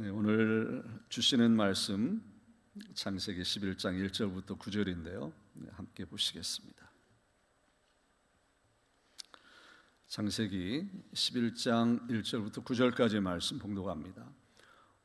[0.00, 2.22] 네, 오늘 주시는 말씀
[2.94, 5.32] 창세기 11장 1절부터 9절인데요.
[5.54, 6.88] 네, 함께 보시겠습니다.
[10.06, 14.24] 창세기 11장 1절부터 9절까지 말씀 봉독합니다.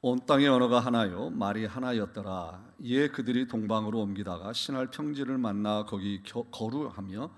[0.02, 2.76] 온 땅의 언어가 하나요 말이 하나였더라.
[2.82, 6.22] 이에 그들이 동방으로 옮기다가 신할 평지를 만나 거기
[6.52, 7.36] 거루하며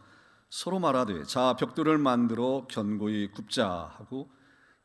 [0.50, 4.30] 서로 말하되 자 벽돌을 만들어 견고히 굽자 하고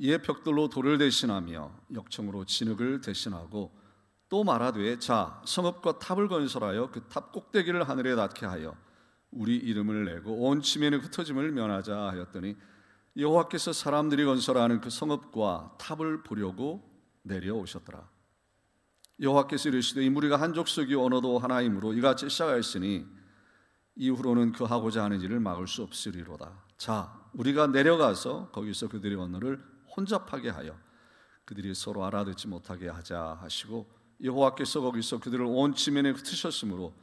[0.03, 3.71] 이에 벽돌로 돌을 대신하며 역청으로 진흙을 대신하고
[4.31, 8.75] 또 말하되 자 성읍과 탑을 건설하여 그 탑 꼭대기를 하늘에 닿게 하여
[9.31, 12.57] 우리 이름을 내고 온 지면의 흩어짐을 면하자 하였더니
[13.19, 16.89] 여호와께서 사람들이 건설하는 그 성읍과 탑을 보려고
[17.23, 18.09] 내려오셨더라.
[19.21, 23.07] 여호와께서 이르시되 이 무리가 한 족속이요 언어도 하나이므로 이같이 시작하였으니
[23.97, 26.53] 이후로는 그 하고자 하는 일을 막을 수 없으리로다.
[26.79, 29.63] 자, 우리가 내려가서 거기서 그들의 언어를
[29.97, 30.79] 혼잡하게 하여
[31.45, 33.91] 그들이 서로 알아듣지 못하게 하자 하시고
[34.23, 36.95] 여호와께서 거기서 그들을 온 지면에 흩으셨으므로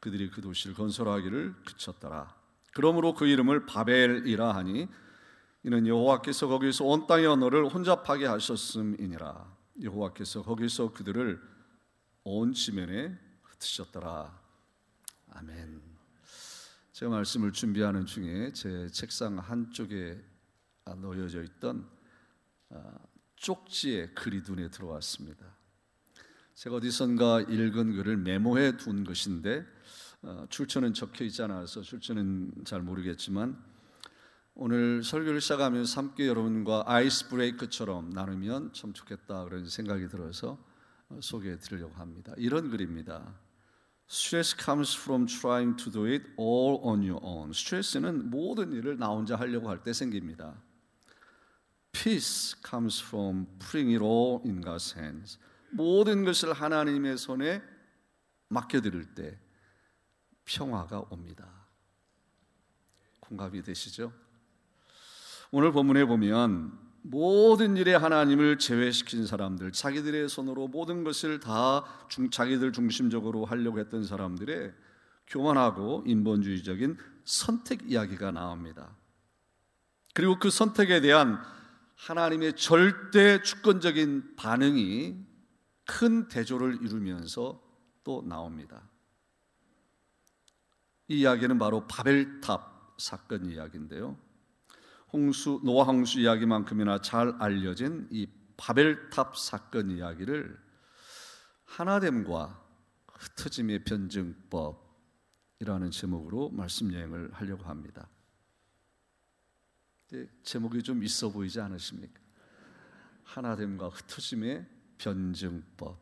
[0.00, 2.34] 그들이 그 도시를 건설하기를 그쳤더라.
[2.74, 4.88] 그러므로 그 이름을 바벨이라 하니
[5.64, 9.56] 이는 여호와께서 거기서 온 땅의 언어를 혼잡하게 하셨음이니라.
[9.82, 11.40] 여호와께서 거기서 그들을
[12.24, 14.40] 온 지면에 흩으셨더라.
[15.30, 15.80] 아멘.
[16.92, 20.22] 제가 말씀을 준비하는 중에 제 책상 한쪽에
[20.96, 22.01] 놓여져 있던 아,
[23.36, 25.44] 쪽지에 글이 눈에 들어왔습니다.
[26.54, 29.66] 제가 어디선가 읽은 글을 메모해 둔 것인데
[30.22, 33.60] 어, 출처는 적혀 있지 않아서 출처는 잘 모르겠지만
[34.54, 40.58] 오늘 설교를 시작하면서 함께 여러분과 아이스 브레이크처럼 나누면 참 좋겠다 그런 생각이 들어서
[41.08, 42.32] 어, 소개해 드리려고 합니다.
[42.36, 43.34] 이런 글입니다.
[44.08, 47.52] Stress comes from trying to do it all on your own.
[47.52, 50.54] 스트레스는 모든 일을 나 혼자 하려고 할 때 생깁니다.
[51.92, 55.38] Peace comes from putting it all in God's hands.
[55.70, 57.62] 모든 것을 하나님의 손에
[58.48, 59.38] 맡겨드릴 때
[60.44, 61.66] 평화가 옵니다.
[63.20, 64.12] 공감이 되시죠?
[65.50, 72.72] 오늘 본문에 보면 모든 일에 하나님을 제외시킨 사람들, 자기들의 손으로 모든 것을 다 중, 자기들
[72.72, 74.72] 중심적으로 하려고 했던 사람들의
[75.26, 78.96] 교만하고 인본주의적인 선택 이야기가 나옵니다.
[80.14, 81.42] 그리고 그 선택에 대한
[82.02, 85.24] 하나님의 절대 주권적인 반응이
[85.86, 87.62] 큰 대조를 이루면서
[88.02, 88.90] 또 나옵니다.
[91.06, 94.18] 이 이야기는 바로 바벨탑 사건 이야기인데요.
[95.12, 98.26] 홍수 노아 홍수 이야기만큼이나 잘 알려진 이
[98.56, 100.58] 바벨탑 사건 이야기를
[101.64, 102.60] 하나됨과
[103.12, 104.80] 흩어짐의 변증법이라는
[105.92, 108.08] 제목으로 말씀 여행을 하려고 합니다.
[110.42, 112.20] 제목이 좀 있어 보이지 않으십니까?
[113.24, 114.66] 하나됨과 흩어짐의
[114.98, 115.98] 변증법.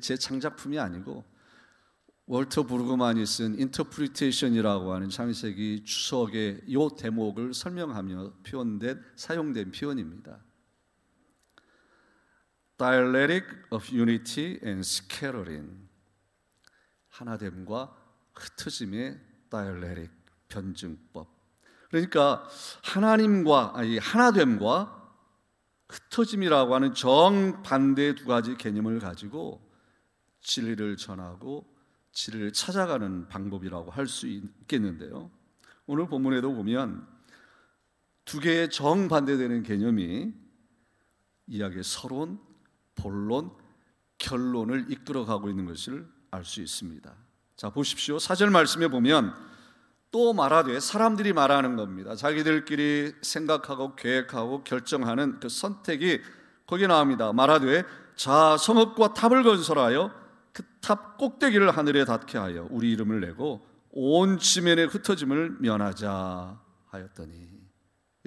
[0.00, 1.24] 제 창작품이 아니고
[2.26, 10.40] 월터 브루그만이 쓴 Interpretation이라고 하는 창세기 주석의 이 대목을 설명하며 표현된 사용된 표현입니다.
[12.78, 15.88] Dialectic of Unity and Scattering
[17.08, 17.96] 하나됨과
[18.34, 20.12] 흩어짐의 dialectic
[20.48, 21.39] 변증법
[21.90, 22.48] 그러니까
[22.84, 24.96] 하나님과 아니 하나됨과
[25.88, 29.68] 흩어짐이라고 하는 정반대의 두 가지 개념을 가지고
[30.40, 31.66] 진리를 전하고
[32.12, 35.30] 진리를 찾아가는 방법이라고 할 수 있겠는데요.
[35.86, 37.06] 오늘 본문에도 보면
[38.24, 40.32] 두 개의 정반대되는 개념이
[41.48, 42.38] 이야기의 서론,
[42.94, 43.50] 본론,
[44.18, 47.12] 결론을 이끌어가고 있는 것을 알 수 있습니다.
[47.56, 48.20] 자, 보십시오.
[48.20, 49.34] 사절 말씀에 보면
[50.10, 52.16] 또 말하되 사람들이 말하는 겁니다.
[52.16, 56.20] 자기들끼리 생각하고 계획하고 결정하는 그 선택이
[56.66, 57.32] 거기 나옵니다.
[57.32, 57.84] 말하되
[58.16, 60.12] 자 성읍과 탑을 건설하여
[60.52, 67.48] 그 탑 꼭대기를 하늘에 닿게 하여 우리 이름을 내고 온 지면의 흩어짐을 면하자 하였더니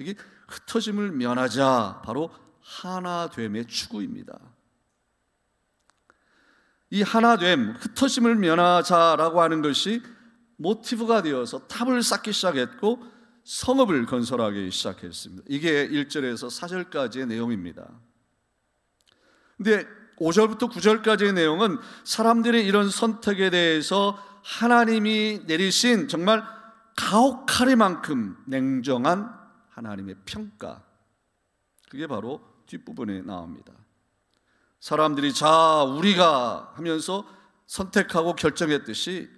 [0.00, 0.14] 여기
[0.48, 2.30] 흩어짐을 면하자 바로
[2.62, 4.38] 하나됨의 추구입니다.
[6.90, 10.02] 이 하나됨, 흩어짐을 면하자라고 하는 것이
[10.56, 13.02] 모티브가 되어서 탑을 쌓기 시작했고
[13.44, 15.44] 성읍을 건설하기 시작했습니다.
[15.48, 17.88] 이게 1절에서 4절까지의 내용입니다.
[19.56, 19.86] 근데
[20.18, 26.44] 5절부터 9절까지의 내용은 사람들의 이런 선택에 대해서 하나님이 내리신 정말
[26.96, 29.30] 가혹하리만큼 냉정한
[29.70, 30.84] 하나님의 평가.
[31.88, 33.72] 그게 바로 뒷부분에 나옵니다.
[34.80, 37.26] 사람들이 자, 우리가 하면서
[37.66, 39.30] 선택하고 결정했듯이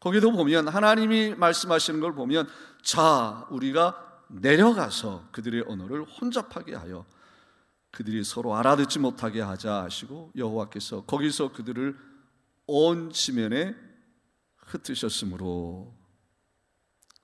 [0.00, 2.48] 거기도 보면 하나님이 말씀하시는 걸 보면
[2.82, 7.04] 자, 우리가 내려가서 그들의 언어를 혼잡하게 하여
[7.90, 11.98] 그들이 서로 알아듣지 못하게 하자 하시고 여호와께서 거기서 그들을
[12.66, 13.74] 온 지면에
[14.56, 15.92] 흩으셨으므로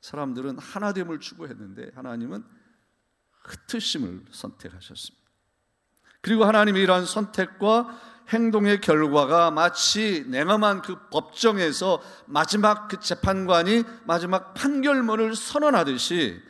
[0.01, 2.45] 사람들은 하나됨을 추구했는데 하나님은
[3.45, 5.25] 흩으심을 선택하셨습니다.
[6.21, 15.37] 그리고 하나님의 이러한 선택과 행동의 결과가 마치 냉엄한 그 법정에서 마지막 그 재판관이 마지막 판결문을
[15.37, 16.41] 선언하듯이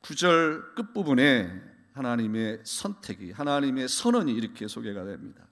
[0.00, 5.46] 구절 끝부분에 하나님의 선택이 하나님의 선언이 이렇게 소개가 됩니다.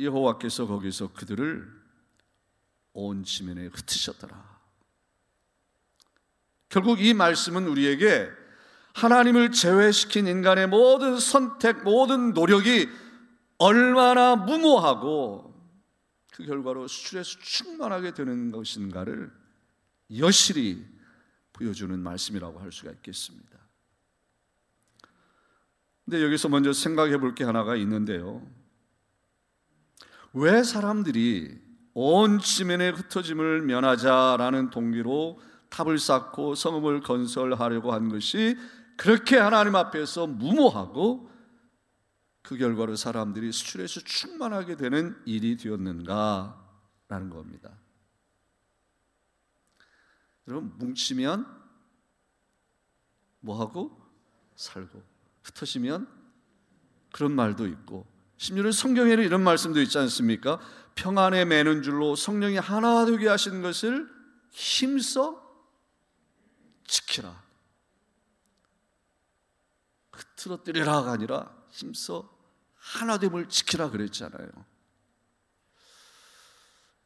[0.00, 1.68] 여호와께서 거기서 그들을
[2.94, 4.52] 온 지면에 흩으셨더라.
[6.68, 8.30] 결국 이 말씀은 우리에게
[8.94, 12.88] 하나님을 제외시킨 인간의 모든 선택, 모든 노력이
[13.62, 15.54] 얼마나 무모하고
[16.32, 19.30] 그 결과로 수출에서 충만하게 되는 것인가를
[20.18, 20.84] 여실히
[21.52, 23.58] 보여주는 말씀이라고 할 수가 있겠습니다.
[26.04, 28.44] 근데 여기서 먼저 생각해 볼 게 하나가 있는데요.
[30.32, 31.60] 왜 사람들이
[31.94, 38.56] 온 지면의 흩어짐을 면하자라는 동기로 탑을 쌓고 성읍을 건설하려고 한 것이
[38.96, 41.31] 그렇게 하나님 앞에서 무모하고
[42.42, 47.70] 그 결과로 사람들이 수출에서 충만하게 되는 일이 되었는가라는 겁니다.
[50.48, 51.46] 여러분 뭉치면
[53.40, 54.00] 뭐하고
[54.56, 55.02] 살고
[55.44, 56.08] 흩어지면
[57.12, 58.06] 그런 말도 있고
[58.38, 60.58] 심지어는 성경에는 이런 말씀도 있지 않습니까?
[60.96, 64.10] 평안에 매는 줄로 성령이 하나 되게 하신 것을
[64.50, 65.40] 힘써
[66.84, 67.40] 지키라.
[70.12, 72.28] 흐트러뜨리라가 아니라 힘써
[72.76, 74.48] 하나됨을 지키라 그랬잖아요.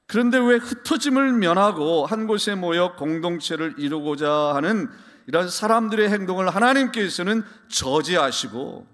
[0.06, 4.88] 그런데 왜 흩어짐을 면하고 한 곳에 모여 공동체를 이루고자 하는
[5.26, 8.86] 이런 사람들의 행동을 하나님께서는 저지하시고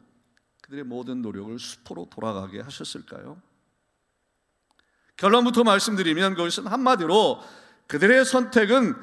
[0.62, 3.40] 그들의 모든 노력을 수포로 돌아가게 하셨을까요?
[5.16, 7.42] 결론부터 말씀드리면 그것은 한마디로
[7.86, 8.94] 그들의 선택은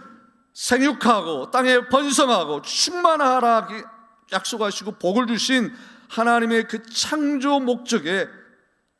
[0.53, 3.67] 생육하고 땅에 번성하고 충만하라
[4.31, 5.71] 약속하시고 복을 주신
[6.09, 8.27] 하나님의 그 창조 목적에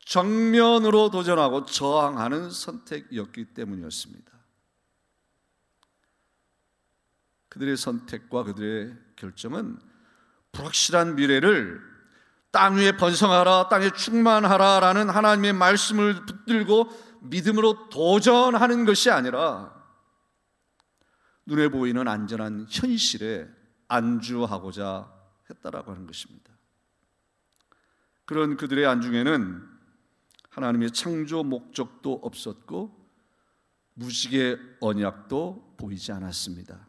[0.06, 4.32] 정면으로 도전하고 저항하는 선택이었기 때문이었습니다.
[7.50, 9.80] 그들의 선택과 그들의 결정은
[10.52, 11.82] 불확실한 미래를
[12.52, 16.90] 땅 위에 번성하라, 땅에 충만하라 라는 하나님의 말씀을 붙들고
[17.22, 19.76] 믿음으로 도전하는 것이 아니라
[21.46, 23.48] 눈에 보이는 안전한 현실에
[23.88, 25.12] 안주하고자
[25.50, 26.49] 했다라고 하는 것입니다.
[28.30, 29.68] 그런 그들의 안중에는
[30.52, 32.96] 하나님의 창조 목적도 없었고
[33.96, 36.88] 무식의 언약도 보이지 않았습니다.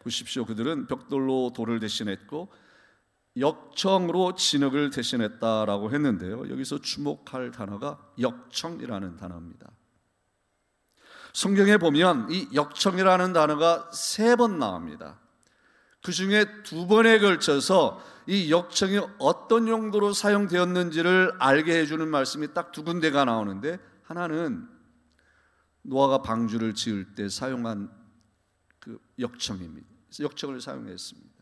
[0.00, 0.44] 보십시오.
[0.44, 2.52] 그들은 벽돌로 돌을 대신했고
[3.38, 6.50] 역청으로 진흙을 대신했다라고 했는데요.
[6.50, 9.70] 여기서 주목할 단어가 역청이라는 단어입니다.
[11.32, 15.18] 성경에 보면 이 역청이라는 단어가 세 번 나옵니다.
[16.02, 22.82] 그 중에 두 번에 걸쳐서 이 역청이 어떤 용도로 사용되었는지를 알게 해주는 말씀이 딱 두
[22.84, 24.68] 군데가 나오는데 하나는
[25.82, 27.90] 노아가 방주를 지을 때 사용한
[28.80, 29.86] 그 역청입니다.
[30.20, 31.34] 역청을 사용했습니다.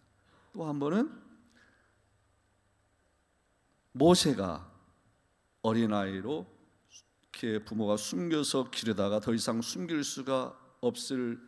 [0.52, 1.10] 또 한 번은
[3.92, 4.70] 모세가
[5.62, 6.46] 어린아이로
[7.32, 11.40] 이렇게 부모가 숨겨서 기르다가 더 이상 숨길 수가 없을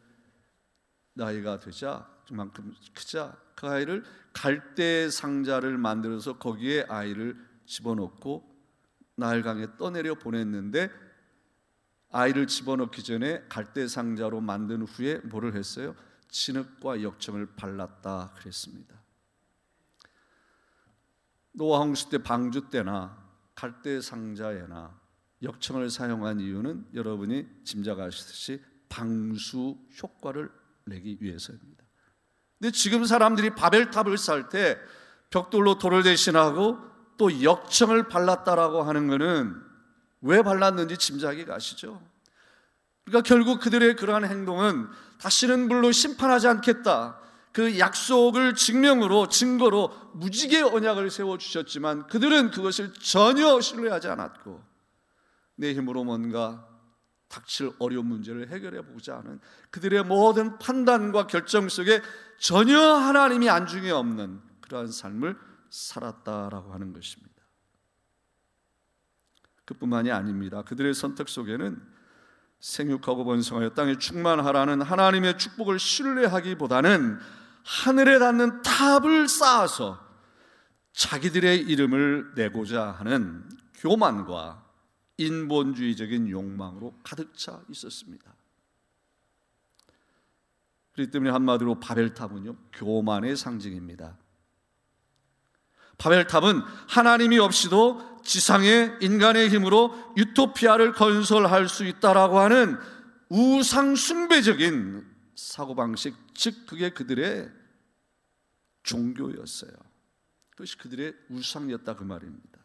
[1.14, 8.54] 나이가 되자 그 만큼 크자 그 아이를 갈대 상자를 만들어서 거기에 아이를 집어넣고
[9.16, 10.90] 나일강에 떠내려 보냈는데
[12.10, 15.94] 아이를 집어넣기 전에 갈대 상자로 만든 후에 뭐를 했어요?
[16.28, 19.02] 진흙과 역청을 발랐다 그랬습니다.
[21.52, 25.00] 노아 홍수 때 방주 때나 갈대 상자에나
[25.42, 30.50] 역청을 사용한 이유는 여러분이 짐작하시듯이 방수 효과를
[30.86, 31.83] 내기 위해서입니다.
[32.58, 34.78] 근데 지금 사람들이 바벨탑을 쌓을 때
[35.30, 36.78] 벽돌로 돌을 대신하고
[37.16, 39.54] 또 역청을 발랐다라고 하는 것은
[40.22, 42.00] 왜 발랐는지 짐작이 가시죠?
[43.04, 44.88] 그러니까 결국 그들의 그러한 행동은
[45.20, 47.18] 다시는 물로 심판하지 않겠다.
[47.52, 54.60] 그 약속을 증명으로 증거로 무지개 언약을 세워 주셨지만 그들은 그것을 전혀 신뢰하지 않았고
[55.56, 56.66] 내 힘으로 뭔가
[57.34, 62.00] 닥칠 어려운 문제를 해결해 보자 하는 그들의 모든 판단과 결정 속에
[62.38, 65.36] 전혀 하나님이 안중에 없는 그러한 삶을
[65.68, 67.34] 살았다라고 하는 것입니다.
[69.64, 70.62] 그뿐만이 아닙니다.
[70.62, 71.82] 그들의 선택 속에는
[72.60, 77.18] 생육하고 번성하여 땅에 충만하라는 하나님의 축복을 신뢰하기보다는
[77.64, 80.00] 하늘에 닿는 탑을 쌓아서
[80.92, 84.63] 자기들의 이름을 내고자 하는 교만과
[85.16, 88.34] 인본주의적인 욕망으로 가득 차 있었습니다.
[90.92, 94.16] 그렇기 때문에 한마디로 바벨탑은요, 교만의 상징입니다.
[95.98, 102.78] 바벨탑은 하나님이 없이도 지상의 인간의 힘으로 유토피아를 건설할 수 있다라고 하는
[103.28, 105.04] 우상 숭배적인
[105.34, 107.50] 사고방식, 즉 그게 그들의
[108.82, 109.72] 종교였어요.
[110.50, 112.63] 그것이 그들의 우상이었다 그 말입니다.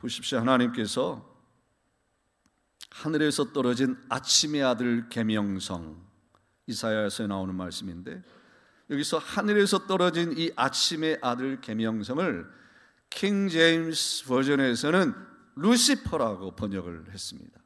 [0.00, 0.38] 보십시오.
[0.38, 1.28] 하나님께서
[2.90, 6.02] 하늘에서 떨어진 아침의 아들 계명성
[6.66, 8.22] 이사야에서 나오는 말씀인데
[8.88, 12.46] 여기서 하늘에서 떨어진 이 아침의 아들 계명성을
[13.10, 15.14] 킹 제임스 버전에서는
[15.56, 17.60] 루시퍼라고 번역을 했습니다.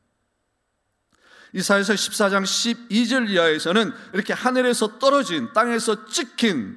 [1.53, 6.77] 이사에서 14장 12절 이하에서는 이렇게 하늘에서 떨어진 땅에서 찍힌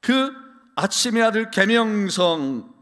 [0.00, 0.30] 그
[0.76, 2.77] 아침의 아들 계명성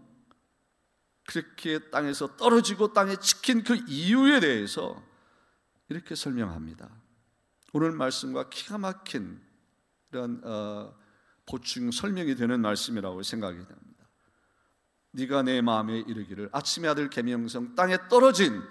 [1.26, 5.02] 그렇게 땅에서 떨어지고 땅에 찍힌 그 이유에 대해서
[5.88, 6.88] 이렇게 설명합니다.
[7.72, 9.40] 오늘 말씀과 기가 막힌
[10.12, 10.94] 이런 어,
[11.46, 13.86] 보충 설명이 되는 말씀이라고 생각이 됩니다.
[15.12, 18.62] 네가 내 마음에 이르기를 아침의 아들 계명성 땅에 떨어진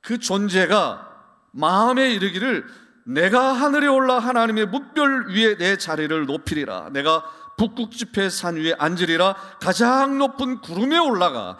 [0.00, 1.08] 그 존재가
[1.52, 2.66] 마음에 이르기를
[3.04, 7.24] 내가 하늘에 올라 하나님의 무별 위에 내 자리를 높이리라 내가
[7.56, 11.58] 북극지폐 산 위에 앉으리라 가장 높은 구름에 올라가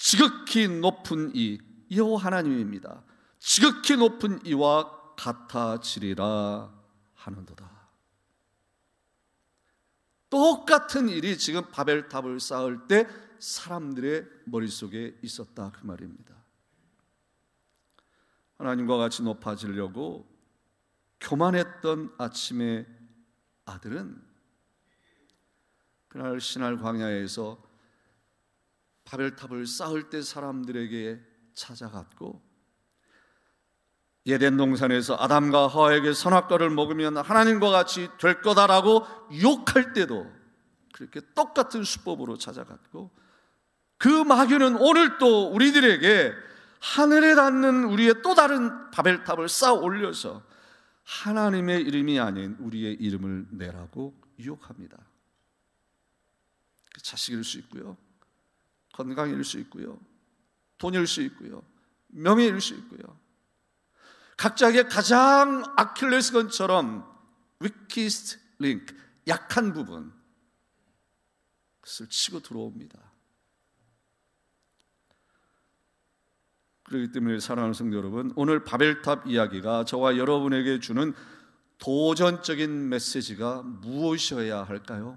[0.00, 1.60] 지극히 높은 이
[1.94, 3.04] 여호 하나님입니다.
[3.38, 6.72] 지극히 높은 이와 같아지리라
[7.16, 7.70] 하는도다.
[10.30, 13.06] 똑같은 일이 지금 바벨탑을 쌓을 때
[13.40, 16.34] 사람들의 머릿속에 있었다 그 말입니다.
[18.56, 20.26] 하나님과 같이 높아지려고
[21.20, 22.86] 교만했던 아침의
[23.66, 24.22] 아들은
[26.08, 27.69] 그날 신할 광야에서
[29.10, 31.20] 바벨탑을 쌓을 때 사람들에게
[31.54, 32.40] 찾아갔고
[34.26, 39.04] 예덴 동산에서 아담과 하와에게 선악과를 먹으면 하나님과 같이 될 거다라고
[39.42, 40.30] 욕할 때도
[40.92, 43.10] 그렇게 똑같은 수법으로 찾아갔고
[43.96, 46.32] 그 마귀는 오늘 또 우리들에게
[46.78, 50.42] 하늘에 닿는 우리의 또 다른 바벨탑을 쌓아 올려서
[51.02, 54.96] 하나님의 이름이 아닌 우리의 이름을 내라고 유혹합니다.
[56.94, 57.96] 그 자식일 수 있고요.
[59.04, 59.98] 건강일 수 있고요.
[60.78, 61.62] 돈일 수 있고요.
[62.08, 63.18] 명예일 수 있고요.
[64.36, 67.06] 각자에게 가장 아킬레스건처럼
[67.60, 68.96] 위키스트 링크
[69.28, 70.12] 약한 부분
[71.80, 72.98] 그것을 치고 들어옵니다.
[76.84, 81.14] 그렇기 때문에 사랑하는 성도 여러분, 오늘 바벨탑 이야기가 저와 여러분에게 주는
[81.78, 85.16] 도전적인 메시지가 무엇이어야 할까요?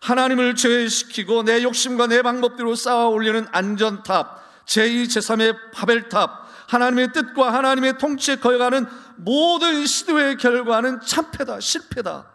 [0.00, 7.98] 하나님을 제외시키고 내 욕심과 내 방법대로 쌓아 올리는 안전탑, 제2, 제3의 바벨탑, 하나님의 뜻과 하나님의
[7.98, 8.86] 통치에 거여가는
[9.16, 12.30] 모든 시도의 결과는 참패다, 실패다.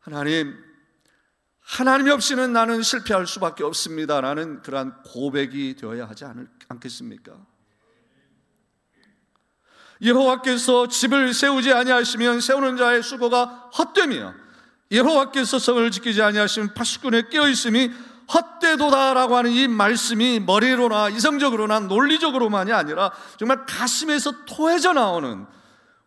[0.00, 0.56] 하나님,
[1.60, 6.24] 하나님 없이는 나는 실패할 수밖에 없습니다 라는 그러한 고백이 되어야 하지
[6.68, 7.32] 않겠습니까?
[10.02, 14.34] 여호와께서 집을 세우지 아니하시면 세우는 자의 수고가 헛되며
[14.90, 17.90] 여호와께서 성을 지키지 아니하시면 파수꾼에 깨어 있음이
[18.32, 25.46] 헛되도다라고 하는 이 말씀이 머리로나 이성적으로나 논리적으로만이 아니라 정말 가슴에서 토해져 나오는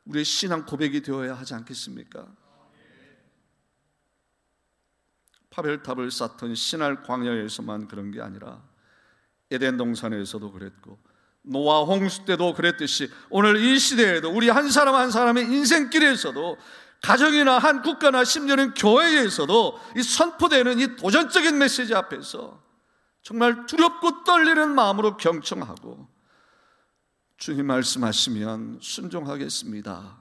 [0.05, 2.27] 우리의 신앙 고백이 되어야 하지 않겠습니까?
[5.49, 8.61] 파벨탑을 쌓던 신할 광야에서만 그런 게 아니라
[9.51, 10.99] 에덴 동산에서도 그랬고
[11.41, 16.57] 노아 홍수 때도 그랬듯이 오늘 이 시대에도 우리 한 사람 한 사람의 인생길에서도
[17.01, 22.61] 가정이나 한 국가나 심지어는 교회에서도 이 선포되는 이 도전적인 메시지 앞에서
[23.21, 26.07] 정말 두렵고 떨리는 마음으로 경청하고
[27.37, 30.17] 주님 말씀하시면 순종하겠습니다.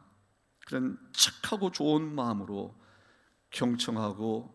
[0.67, 2.79] 그런 착하고 좋은 마음으로
[3.51, 4.55] 경청하고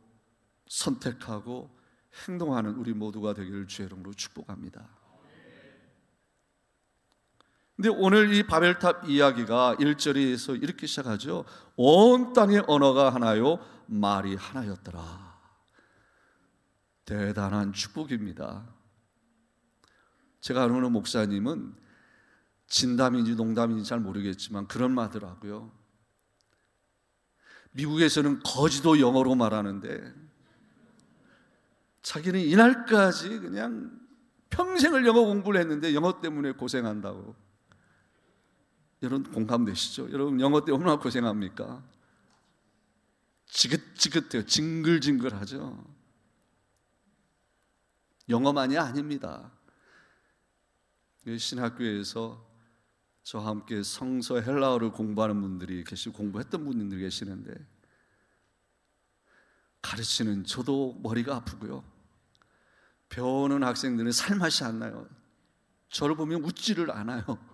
[0.69, 1.77] 선택하고
[2.27, 4.87] 행동하는 우리 모두가 되기를 주의 이름으로 축복합니다.
[7.75, 11.45] 근데 오늘 이 바벨탑 이야기가 1절에서 이렇게 시작하죠.
[11.75, 15.33] 온 땅의 언어가 하나요, 말이 하나였더라.
[17.05, 18.67] 대단한 축복입니다.
[20.39, 21.75] 제가 아는 목사님은
[22.67, 25.71] 진담인지 농담인지 잘 모르겠지만 그런 말더라고요.
[27.71, 30.13] 미국에서는 거지도 영어로 말하는데
[32.03, 33.99] 자기는 이날까지 그냥
[34.49, 37.35] 평생을 영어 공부를 했는데 영어 때문에 고생한다고.
[39.03, 40.11] 여러분 공감되시죠?
[40.11, 41.83] 여러분 영어 때문에 얼마나 고생합니까?
[43.47, 44.45] 지긋지긋해요.
[44.45, 45.93] 징글징글하죠.
[48.29, 49.51] 영어만이 아닙니다.
[51.37, 52.43] 신학교에서
[53.23, 57.53] 저와 함께 성서 헬라어를 공부하는 분들이 계시고 공부했던 분들이 계시는데
[59.81, 61.83] 가르치는 저도 머리가 아프고요.
[63.09, 65.07] 배우는 학생들은 살맛이 안 나요.
[65.89, 67.52] 저를 보면 웃지를 않아요.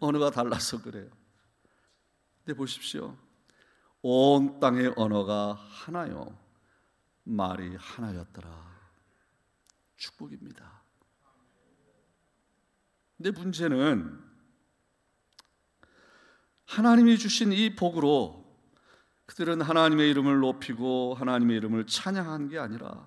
[0.00, 1.08] 언어가 달라서 그래요.
[2.44, 3.16] 근데 보십시오.
[4.02, 6.36] 온 땅의 언어가 하나요.
[7.22, 8.70] 말이 하나였더라.
[9.96, 10.82] 축복입니다.
[13.16, 14.18] 근데 문제는
[16.64, 18.40] 하나님이 주신 이 복으로
[19.26, 23.06] 그들은 하나님의 이름을 높이고 하나님의 이름을 찬양한 게 아니라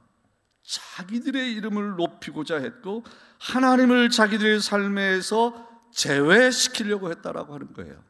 [0.62, 3.04] 자기들의 이름을 높이고자 했고
[3.40, 8.04] 하나님을 자기들의 삶에서 제외시키려고 했다라고 하는 거예요.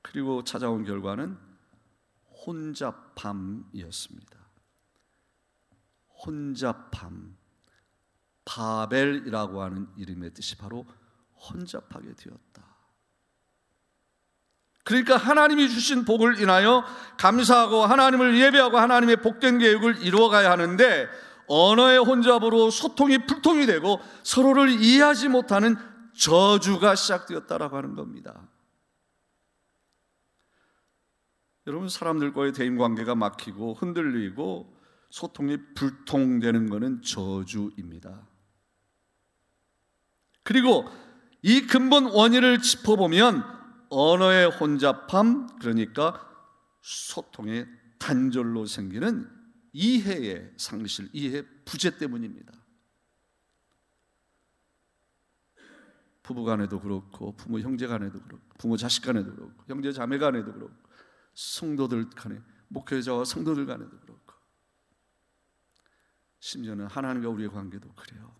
[0.00, 1.36] 그리고 찾아온 결과는
[2.46, 4.38] 혼잡함이었습니다.
[6.24, 7.36] 혼잡함.
[8.44, 10.84] 바벨이라고 하는 이름의 뜻이 바로
[11.36, 12.62] 혼잡하게 되었다.
[14.84, 16.84] 그러니까 하나님이 주신 복을 인하여
[17.16, 21.08] 감사하고 하나님을 예배하고 하나님의 복된 계획을 이루어가야 하는데
[21.48, 25.76] 언어의 혼잡으로 소통이 불통이 되고 서로를 이해하지 못하는
[26.14, 28.48] 저주가 시작되었다라고 하는 겁니다.
[31.66, 34.76] 여러분 사람들과의 대인 관계가 막히고 흔들리고
[35.10, 38.26] 소통이 불통되는 것은 저주입니다.
[40.42, 40.88] 그리고
[41.42, 43.44] 이 근본 원인을 짚어보면
[43.90, 46.26] 언어의 혼잡함 그러니까
[46.80, 47.68] 소통의
[47.98, 49.28] 단절로 생기는
[49.72, 52.52] 이해의 상실, 이해 부재 때문입니다.
[56.22, 60.74] 부부 간에도 그렇고 부모 형제 간에도 그렇고 부모 자식 간에도 그렇고 형제 자매 간에도 그렇고
[61.34, 64.34] 성도들 간에 목회자와 성도들 간에도 그렇고
[66.38, 68.34] 심지어는 하나님과 우리의 관계도 그래요.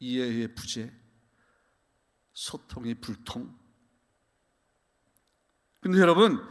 [0.00, 0.92] 이해의 부재,
[2.32, 3.56] 소통의 불통.
[5.80, 6.42] 근데 여러분,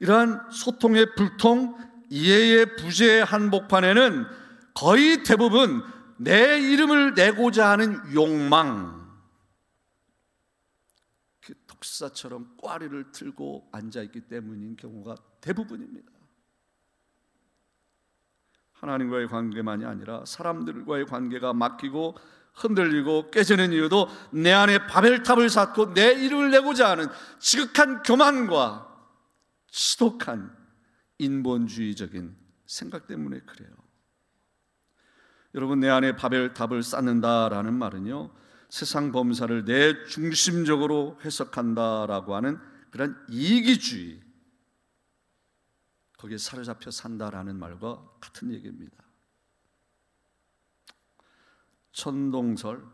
[0.00, 1.76] 이러한 소통의 불통,
[2.10, 4.26] 이해의 부재의 한복판에는
[4.74, 5.82] 거의 대부분
[6.16, 8.98] 내 이름을 내고자 하는 욕망,
[11.40, 16.10] 그 독사처럼 꽈리를 틀고 앉아 있기 때문인 경우가 대부분입니다.
[18.74, 22.14] 하나님과의 관계만이 아니라 사람들과의 관계가 막히고
[22.54, 27.06] 흔들리고 깨지는 이유도 내 안에 바벨탑을 쌓고 내 이름을 내고자 하는
[27.38, 28.87] 지극한 교만과
[29.70, 30.56] 지독한
[31.18, 33.70] 인본주의적인 생각 때문에 그래요.
[35.54, 38.34] 여러분 내 안에 바벨탑을 쌓는다라는 말은요.
[38.68, 42.58] 세상 범사를 내 중심적으로 해석한다라고 하는
[42.90, 44.22] 그런 이기주의
[46.18, 49.04] 거기에 사로잡혀 산다라는 말과 같은 얘기입니다.
[51.92, 52.84] 천동설,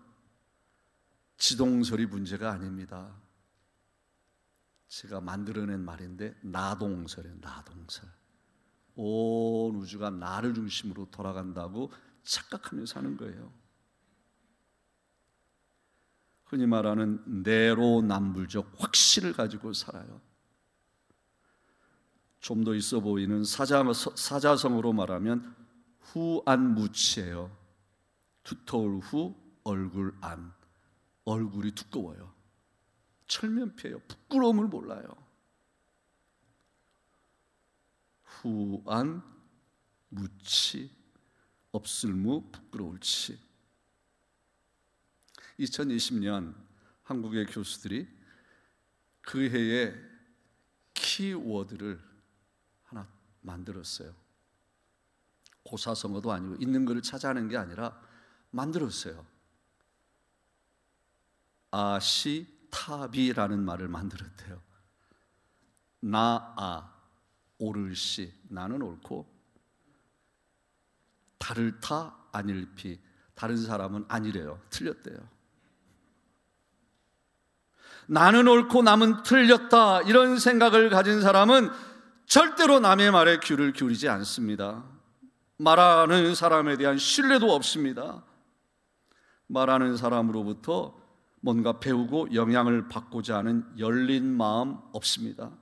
[1.36, 3.14] 지동설이 문제가 아닙니다.
[4.94, 7.38] 제가 만들어낸 말인데 나동설이에요.
[7.40, 8.08] 나동설.
[8.94, 13.52] 온 우주가 나를 중심으로 돌아간다고 착각하며 사는 거예요.
[16.44, 20.20] 흔히 말하는 내로남불적 확신을 가지고 살아요.
[22.40, 25.56] 좀 더 있어 보이는 사자, 사자성어로 말하면
[26.00, 27.50] 후안무치예요.
[28.44, 30.52] 두터울 후 얼굴 안.
[31.24, 32.33] 얼굴이 두꺼워요.
[33.34, 33.98] 철면피예요.
[34.00, 35.04] 부끄러움을 몰라요.
[38.22, 39.22] 후안
[40.08, 40.90] 무치
[41.72, 43.38] 없을무 부끄러울치
[45.58, 46.54] 2020년
[47.02, 48.08] 한국의 교수들이
[49.20, 49.94] 그 해의
[50.94, 52.00] 키워드를
[52.84, 53.08] 하나
[53.40, 54.14] 만들었어요.
[55.64, 58.00] 고사성어도 아니고 있는 것을 찾아내는 게 아니라
[58.50, 59.26] 만들었어요.
[61.70, 64.60] 아시 타비라는 말을 만들었대요.
[66.00, 66.92] 나아
[67.58, 69.32] 오를시 나는 옳고
[71.38, 73.00] 다를 타 아닐피
[73.34, 74.60] 다른 사람은 아니래요.
[74.70, 75.16] 틀렸대요.
[78.06, 81.70] 나는 옳고 남은 틀렸다 이런 생각을 가진 사람은
[82.26, 84.84] 절대로 남의 말에 귀를 기울이지 않습니다.
[85.58, 88.24] 말하는 사람에 대한 신뢰도 없습니다.
[89.46, 91.03] 말하는 사람으로부터
[91.44, 95.52] 뭔가 배우고 영향을 받고자 하는 열린 마음 없습니다.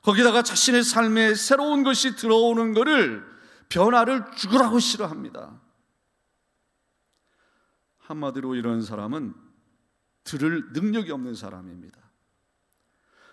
[0.00, 3.22] 거기다가 자신의 삶에 새로운 것이 들어오는 것을
[3.68, 5.60] 변화를 죽으라고 싫어합니다.
[7.98, 9.34] 한마디로 이런 사람은
[10.24, 11.98] 들을 능력이 없는 사람입니다.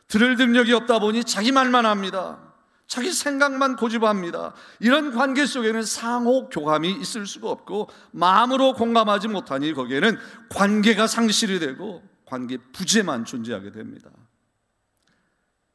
[0.09, 2.48] 들을 능력이 없다 보니 자기 말만 합니다.
[2.89, 4.55] 자기 생각만 고집합니다.
[4.79, 10.17] 이런 관계 속에는 상호 교감이 있을 수가 없고 마음으로 공감하지 못하니 거기에는
[10.49, 14.09] 관계가 상실이 되고 관계 부재만 존재하게 됩니다.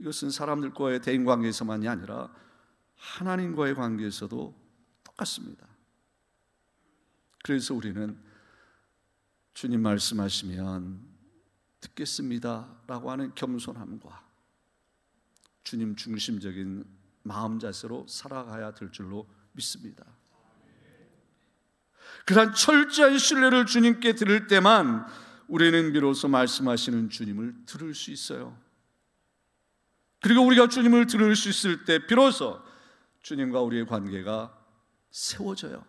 [0.01, 2.35] 이것은 사람들과의 대인 관계에서만이 아니라
[2.97, 4.53] 하나님과의 관계에서도
[5.05, 5.69] 똑같습니다.
[7.45, 8.19] 그래서 우리는
[9.53, 11.01] 주님 말씀하시면
[11.81, 14.25] 듣겠습니다라고 하는 겸손함과
[15.63, 20.05] 주님 중심적인 마음 자세로 살아가야 될 줄로 믿습니다.
[22.27, 25.07] 그러한 철저한 신뢰를 주님께 들을 때만
[25.49, 28.59] 우리는 비로소 말씀하시는 주님을 들을 수 있어요.
[30.21, 32.63] 그리고 우리가 주님을 들을 수 있을 때 비로소
[33.23, 34.59] 주님과 우리의 관계가
[35.11, 35.85] 세워져요.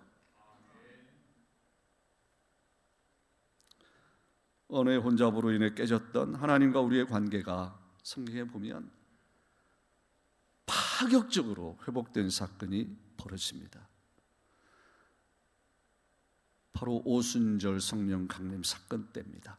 [4.68, 8.90] 언어의 혼잡으로 인해 깨졌던 하나님과 우리의 관계가 성경에 보면
[10.96, 13.86] 파격적으로 회복된 사건이 벌어집니다.
[16.72, 19.58] 바로 오순절 성령 강림 사건 때입니다.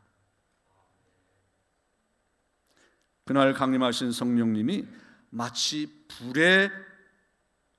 [3.25, 4.87] 그날 강림하신 성령님이
[5.29, 6.71] 마치 불의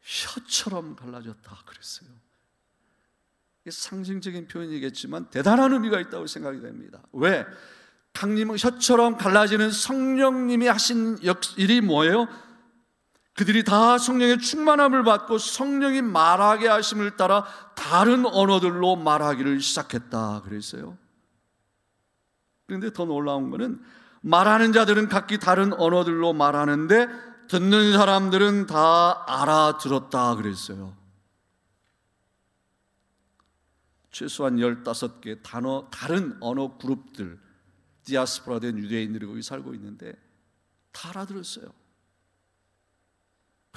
[0.02, 2.10] 혀처럼 갈라졌다 그랬어요.
[3.68, 7.02] 상징적인 표현이겠지만 대단한 의미가 있다고 생각이 됩니다.
[7.12, 7.46] 왜?
[8.14, 11.18] 강림은 혀처럼 갈라지는 성령님이 하신
[11.58, 12.28] 일이 뭐예요?
[13.38, 17.46] 그들이 다 성령의 충만함을 받고 성령이 말하게 하심을 따라
[17.76, 20.98] 다른 언어들로 말하기를 시작했다 그랬어요.
[22.66, 23.80] 그런데 더 놀라운 것은
[24.22, 27.08] 말하는 자들은 각기 다른 언어들로 말하는데
[27.48, 30.98] 듣는 사람들은 다 알아들었다 그랬어요.
[34.10, 37.40] 최소한 15개 단어, 다른 언어 그룹들,
[38.04, 40.14] 디아스포라 된 유대인들이 거기 살고 있는데
[40.92, 41.87] 다 알아들었어요.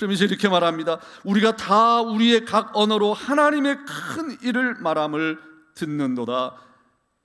[0.01, 0.99] 그러면서 이렇게 말합니다.
[1.25, 5.39] 우리가 다 우리의 각 언어로 하나님의 큰 일을 말함을
[5.75, 6.57] 듣는도다.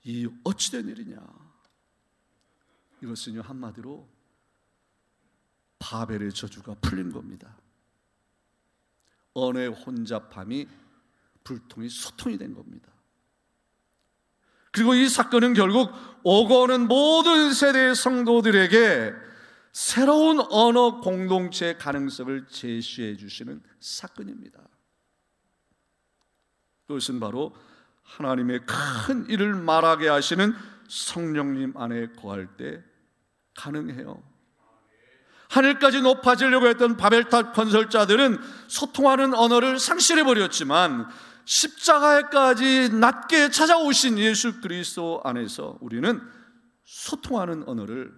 [0.04, 1.16] 이 어찌된 일이냐?
[3.02, 4.06] 이것은요 한마디로
[5.78, 7.56] 바벨의 저주가 풀린 겁니다.
[9.32, 10.68] 언어의 혼잡함이
[11.44, 12.92] 불통이 소통이 된 겁니다.
[14.70, 15.90] 그리고 이 사건은 결국
[16.24, 19.25] 오고 오는 모든 세대의 성도들에게
[19.76, 24.58] 새로운 언어 공동체 가능성을 제시해 주시는 사건입니다.
[26.86, 27.54] 그것은 바로
[28.02, 30.54] 하나님의 큰 일을 말하게 하시는
[30.88, 32.82] 성령님 안에 거할 때
[33.54, 34.22] 가능해요.
[35.50, 41.06] 하늘까지 높아지려고 했던 바벨탑 건설자들은 소통하는 언어를 상실해 버렸지만
[41.44, 46.22] 십자가에까지 낮게 찾아오신 예수 그리스도 안에서 우리는
[46.84, 48.14] 소통하는 언어를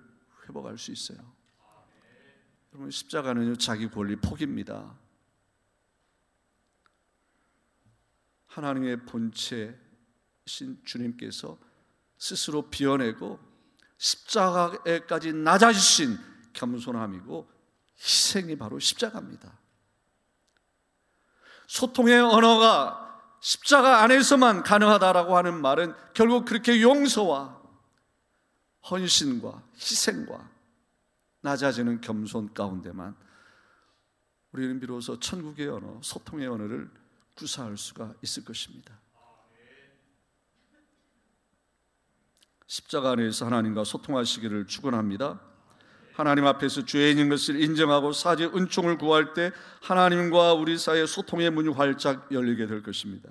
[0.46, 1.37] 회복할 수 있어요.
[2.72, 4.94] 여러분 십자가는요 자기 권리 포기입니다.
[8.46, 9.76] 하나님의 본체신
[10.84, 11.58] 주님께서
[12.18, 13.38] 스스로 비워내고
[13.98, 16.18] 십자가에까지 낮아지신
[16.52, 17.48] 겸손함이고
[17.98, 19.58] 희생이 바로 십자가입니다.
[21.66, 23.04] 소통의 언어가
[23.40, 27.60] 십자가 안에서만 가능하다라고 하는 말은 결국 그렇게 용서와
[28.90, 30.57] 헌신과 희생과
[31.40, 33.16] 낮아지는 겸손 가운데만
[34.52, 36.90] 우리는 비로소 천국의 언어, 소통의 언어를
[37.34, 38.98] 구사할 수가 있을 것입니다.
[42.66, 45.40] 십자가 안에서 하나님과 소통하시기를 축원합니다.
[46.12, 52.30] 하나님 앞에서 죄인인 것을 인정하고 사죄 은총을 구할 때 하나님과 우리 사이의 소통의 문이 활짝
[52.32, 53.30] 열리게 될 것입니다.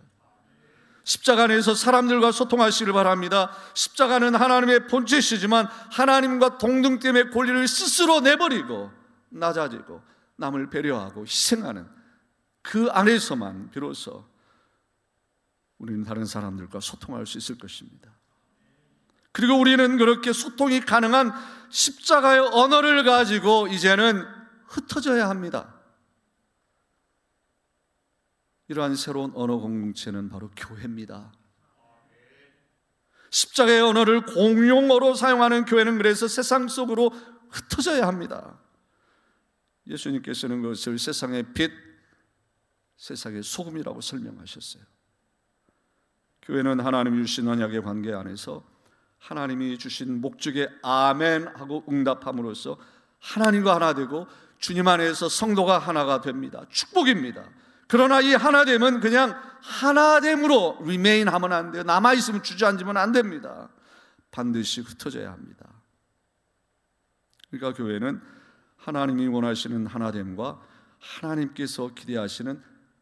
[1.08, 3.50] 십자가 안에서 사람들과 소통하시길 바랍니다.
[3.74, 8.92] 십자가는 하나님의 본체시지만 하나님과 동등됨의 권리를 스스로 내버리고
[9.30, 10.02] 낮아지고
[10.36, 11.88] 남을 배려하고 희생하는
[12.62, 14.28] 그 안에서만 비로소
[15.78, 18.12] 우리는 다른 사람들과 소통할 수 있을 것입니다.
[19.32, 21.32] 그리고 우리는 그렇게 소통이 가능한
[21.70, 24.26] 십자가의 언어를 가지고 이제는
[24.66, 25.74] 흩어져야 합니다.
[28.70, 31.32] 이러한 새로운 언어 공동체는 바로 교회입니다.
[33.30, 37.12] 십자가의 언어를 공용어로 사용하는 교회는 그래서 세상 속으로
[37.50, 38.60] 흩어져야 합니다.
[39.88, 41.72] 예수님께서는 그것을 세상의 빛,
[42.98, 44.84] 세상의 소금이라고 설명하셨어요.
[46.42, 48.66] 교회는 하나님 주신 언약의 관계 안에서
[49.20, 52.78] 하나님이 주신 목적에 아멘 하고 응답함으로써
[53.20, 54.28] 하나님과 하나 되고
[54.60, 56.66] 주님 안에서 성도가 하나가 됩니다.
[56.70, 57.50] 축복입니다.
[57.88, 61.84] 그러나 이 하나됨은 그냥 하나됨으로 remain 하면 안 돼요.
[61.84, 63.70] 남아있으면 주저앉으면 안 됩니다.
[64.32, 65.68] 반드시 흩어져야 합니다.
[67.50, 68.22] 그러니까 교회는
[68.78, 70.62] 하나님이 원하시는 하나됨과
[71.00, 72.62] 하나님께서 기대하시는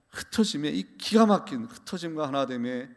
[0.10, 2.90] 흩어짐의 이 기가 막힌 흩어짐과 하나됨의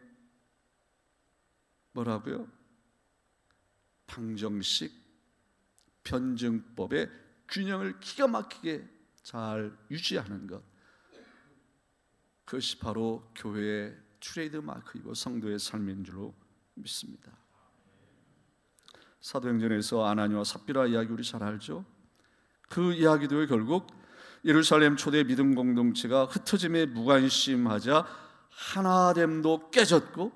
[1.93, 2.47] 뭐라고요?
[4.07, 4.93] 방정식
[6.03, 7.09] 변증법의
[7.47, 8.87] 균형을 기가 막히게
[9.23, 10.68] 잘 유지하는 것.
[12.49, 16.33] 그것이 바로 교회의 트레이드 마크이고 성도의 삶인 줄로
[16.73, 17.31] 믿습니다.
[19.21, 21.85] 사도행전에서 아나니와 삽비라 이야기 우리 잘 알죠?
[22.67, 23.85] 그 이야기도 결국
[24.45, 28.07] 예루살렘 초대 믿음 공동체가 흩어짐에 무관심하자
[28.49, 30.31] 하나됨도 깨졌고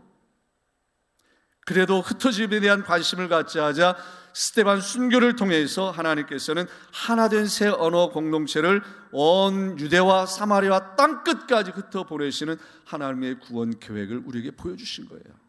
[1.66, 3.96] 그래도 흩어짐에 대한 관심을 갖지 하자
[4.34, 12.58] 스테반 순교를 통해서 하나님께서는 하나된 새 언어 공동체를 온 유대와 사마리아 땅 끝까지 흩어 보내시는
[12.86, 15.44] 하나님의 구원 계획을 우리에게 보여주신 거예요.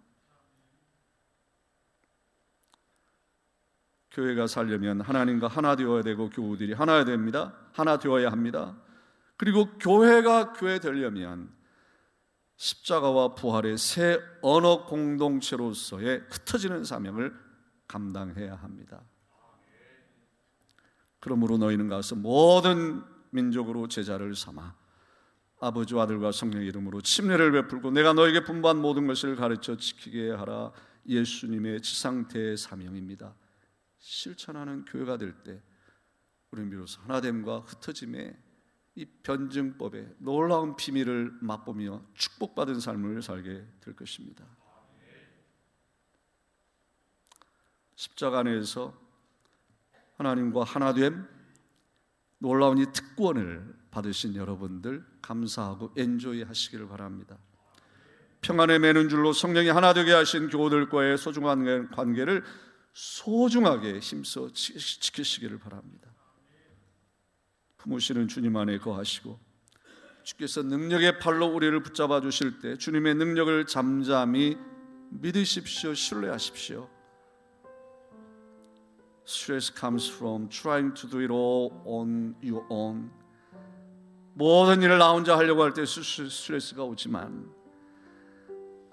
[4.10, 7.54] 교회가 살려면 하나님과 하나 되어야 되고 교우들이 하나야 됩니다.
[7.72, 8.76] 하나 되어야 합니다.
[9.36, 11.50] 그리고 교회가 교회 되려면
[12.56, 17.34] 십자가와 부활의 새 언어 공동체로서의 흩어지는 사명을
[17.88, 19.02] 감당해야 합니다.
[21.20, 24.74] 그러므로 너희는 가서 모든 민족으로 제자를 삼아
[25.60, 30.72] 아버지 아들과 성령의 이름으로 침례를 베풀고 내가 너에게 분부한 모든 것을 가르쳐 지키게 하라
[31.08, 33.34] 예수님의 지상태의 사명입니다.
[33.98, 35.62] 실천하는 교회가 될 때
[36.50, 38.36] 우리는 비로소 하나됨과 흩어짐의
[38.96, 44.44] 이 변증법의 놀라운 비밀을 맛보며 축복받은 삶을 살게 될 것입니다.
[47.96, 48.94] 십자가 안에서
[50.16, 51.26] 하나님과 하나됨
[52.38, 57.38] 놀라운 이 특권을 받으신 여러분들 감사하고 엔조이 하시기를 바랍니다.
[58.42, 62.44] 평안에 매는 줄로 성령이 하나 되게 하신 교우들과의 소중한 관계를
[62.92, 66.13] 소중하게 힘써 지키시기를 바랍니다.
[67.84, 69.38] 품으시는 주님 안에 거하시고
[70.22, 74.56] 주께서 능력의 팔로 우리를 붙잡아 주실 때 주님의 능력을 잠잠히
[75.10, 75.92] 믿으십시오.
[75.94, 76.88] 신뢰하십시오.
[79.26, 83.10] Stress comes from trying to do it all on your own.
[84.32, 87.52] 모든 일을 나 혼자 하려고 할 때 스트레스가 오지만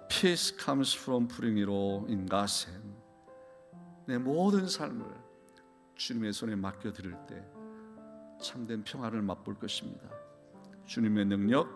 [0.09, 2.93] Peace comes from putting it all in God's hand.
[4.05, 5.05] 내 모든 삶을
[5.95, 7.41] 주님의 손에 맡겨 드릴 때
[8.41, 10.09] 참된 평화를 맛볼 것입니다.
[10.85, 11.69] 주님의 능력,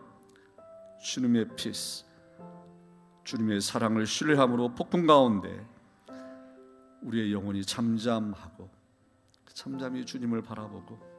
[1.01, 2.05] 주님의 피스,
[3.23, 5.65] 주님의 사랑을 신뢰함으로 폭풍 가운데
[7.01, 8.69] 우리의 영혼이 잠잠하고
[9.45, 11.15] 그 잠잠히 주님을 바라보고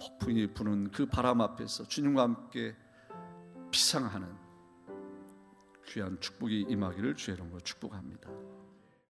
[0.00, 2.76] 폭풍이 부는 그 바람 앞에서 주님과 함께
[3.70, 4.34] 비상하는
[5.86, 8.30] 귀한 축복이 임하기를 주의 이름으로 축복합니다.